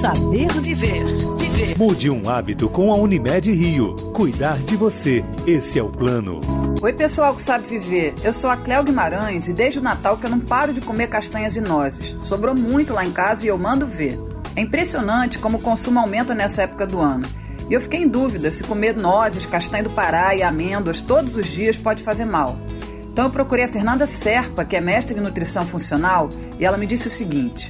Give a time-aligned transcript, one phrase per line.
[0.00, 1.04] Saber viver.
[1.36, 1.76] Viver.
[1.76, 3.94] Mude um hábito com a Unimed Rio.
[4.14, 5.22] Cuidar de você.
[5.46, 6.40] Esse é o plano.
[6.80, 8.14] Oi, pessoal que sabe viver.
[8.24, 11.08] Eu sou a Cléo Guimarães e desde o Natal que eu não paro de comer
[11.08, 12.16] castanhas e nozes.
[12.18, 14.18] Sobrou muito lá em casa e eu mando ver.
[14.56, 17.28] É impressionante como o consumo aumenta nessa época do ano.
[17.68, 21.46] E eu fiquei em dúvida se comer nozes, castanha do Pará e amêndoas todos os
[21.46, 22.58] dias pode fazer mal.
[23.12, 26.86] Então eu procurei a Fernanda Serpa, que é mestre em nutrição funcional, e ela me
[26.86, 27.68] disse o seguinte: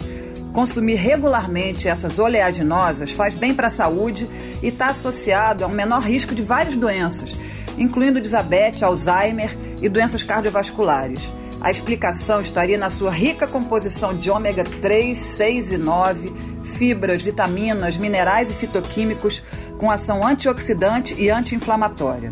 [0.53, 4.29] consumir regularmente essas oleaginosas faz bem para a saúde
[4.63, 7.35] e está associado a um menor risco de várias doenças,
[7.79, 11.21] incluindo diabetes, Alzheimer e doenças cardiovasculares.
[11.61, 16.32] A explicação estaria na sua rica composição de ômega 3, 6 e 9,
[16.64, 19.43] fibras, vitaminas, minerais e fitoquímicos
[19.76, 22.31] com ação antioxidante e anti-inflamatória.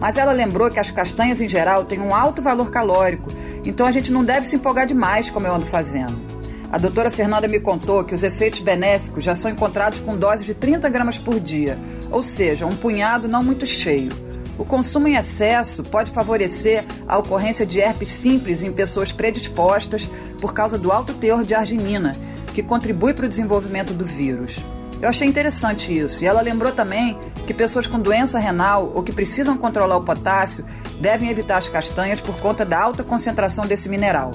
[0.00, 3.30] Mas ela lembrou que as castanhas em geral têm um alto valor calórico,
[3.64, 6.33] então a gente não deve se empolgar demais como eu ando fazendo.
[6.74, 10.54] A doutora Fernanda me contou que os efeitos benéficos já são encontrados com doses de
[10.54, 11.78] 30 gramas por dia,
[12.10, 14.10] ou seja, um punhado não muito cheio.
[14.58, 20.08] O consumo em excesso pode favorecer a ocorrência de herpes simples em pessoas predispostas
[20.40, 22.16] por causa do alto teor de arginina,
[22.52, 24.56] que contribui para o desenvolvimento do vírus.
[25.00, 26.24] Eu achei interessante isso.
[26.24, 30.64] E ela lembrou também que pessoas com doença renal ou que precisam controlar o potássio
[31.00, 34.32] devem evitar as castanhas por conta da alta concentração desse mineral.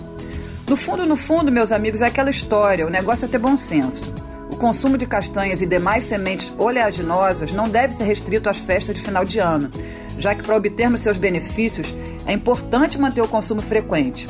[0.70, 4.14] No fundo, no fundo, meus amigos, é aquela história: o negócio é ter bom senso.
[4.52, 9.02] O consumo de castanhas e demais sementes oleaginosas não deve ser restrito às festas de
[9.02, 9.72] final de ano,
[10.20, 11.92] já que para obtermos seus benefícios
[12.28, 14.28] é importante manter o consumo frequente,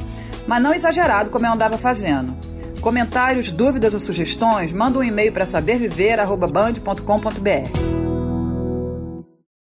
[0.48, 2.34] mas não exagerado como eu andava fazendo.
[2.80, 7.99] Comentários, dúvidas ou sugestões, manda um e-mail para saberviver.band.com.br.